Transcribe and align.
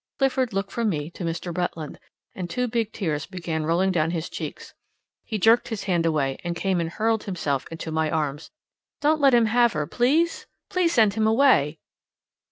Clifford 0.17 0.51
looked 0.51 0.71
from 0.71 0.89
me 0.89 1.11
to 1.11 1.23
Mr. 1.23 1.53
Bretland, 1.53 1.97
and 2.33 2.49
two 2.49 2.67
big 2.67 2.91
tears 2.91 3.27
began 3.27 3.65
rolling 3.67 3.91
down 3.91 4.09
his 4.09 4.29
cheeks. 4.29 4.73
He 5.25 5.37
jerked 5.37 5.67
his 5.67 5.83
hand 5.83 6.07
away 6.07 6.39
and 6.43 6.55
came 6.55 6.79
and 6.81 6.89
hurled 6.89 7.25
himself 7.25 7.67
into 7.69 7.91
my 7.91 8.09
arms. 8.09 8.49
"Don't 8.99 9.21
let 9.21 9.35
him 9.35 9.45
have 9.45 9.73
her! 9.73 9.85
Please! 9.85 10.47
Please! 10.71 10.91
Send 10.93 11.13
him 11.13 11.27
away!" 11.27 11.77